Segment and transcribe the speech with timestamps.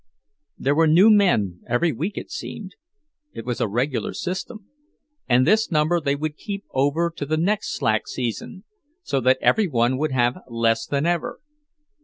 [0.57, 4.65] There were new men every week, it seemed—it was a regular system;
[5.29, 8.63] and this number they would keep over to the next slack season,
[9.03, 11.39] so that every one would have less than ever.